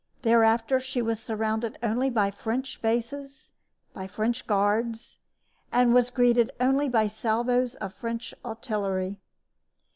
Thereafter 0.23 0.79
she 0.79 0.99
was 0.99 1.19
surrounded 1.19 1.77
only 1.83 2.09
by 2.09 2.31
French 2.31 2.77
faces, 2.77 3.51
by 3.93 4.07
French 4.07 4.47
guards, 4.47 5.19
and 5.71 5.93
was 5.93 6.09
greeted 6.09 6.49
only 6.59 6.89
by 6.89 7.07
salvos 7.07 7.75
of 7.75 7.93
French 7.93 8.33
artillery. 8.43 9.19